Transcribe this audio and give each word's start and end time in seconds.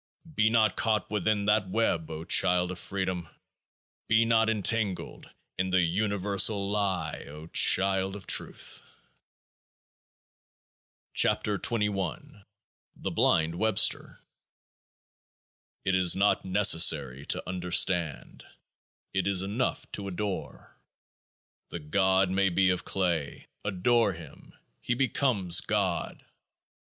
Be 0.33 0.49
not 0.49 0.75
caught 0.75 1.11
within 1.11 1.45
that 1.45 1.69
web, 1.69 2.09
O 2.09 2.23
child 2.23 2.71
of 2.71 2.79
Freedom! 2.79 3.29
Be 4.07 4.25
not 4.25 4.49
entangled 4.49 5.29
in 5.59 5.69
the 5.69 5.79
universal 5.81 6.71
lie, 6.71 7.25
O 7.27 7.45
child 7.45 8.15
of 8.15 8.25
Truth! 8.25 8.81
29 11.13 11.59
KEOAAH 11.61 12.17
KA 12.17 12.43
THE 12.95 13.11
BLIND 13.11 13.53
WEBSTER 13.53 14.17
It 15.85 15.95
is 15.95 16.15
not 16.15 16.45
necessary 16.45 17.23
to 17.27 17.47
understand: 17.47 18.43
it 19.13 19.27
is 19.27 19.43
enough 19.43 19.85
to 19.91 20.07
adore. 20.07 20.75
The 21.69 21.77
god 21.77 22.31
may 22.31 22.49
be 22.49 22.71
of 22.71 22.83
clay: 22.83 23.45
adore 23.63 24.13
him; 24.13 24.55
he 24.81 24.95
be 24.95 25.07
comes 25.09 25.61
GOD. 25.61 26.25